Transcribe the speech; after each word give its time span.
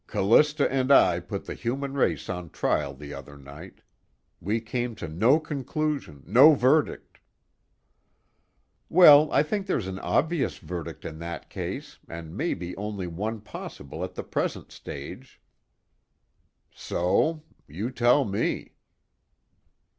"Callista 0.07 0.67
and 0.71 0.91
I 0.91 1.19
put 1.19 1.45
the 1.45 1.53
human 1.53 1.93
race 1.93 2.27
on 2.27 2.49
trial 2.49 2.95
the 2.95 3.13
other 3.13 3.37
night. 3.37 3.81
We 4.39 4.59
came 4.59 4.95
to 4.95 5.07
no 5.07 5.39
conclusion, 5.39 6.23
no 6.25 6.55
verdict." 6.55 7.19
"Well, 8.89 9.31
I 9.31 9.43
think 9.43 9.67
there's 9.67 9.85
an 9.85 9.99
obvious 9.99 10.57
verdict 10.57 11.05
in 11.05 11.19
that 11.19 11.51
case, 11.51 11.99
and 12.09 12.35
maybe 12.35 12.75
only 12.77 13.05
one 13.05 13.41
possible 13.41 14.03
at 14.03 14.15
the 14.15 14.23
present 14.23 14.71
stage." 14.71 15.39
"So? 16.73 17.43
You 17.67 17.91
tell 17.91 18.25
me." 18.25 18.73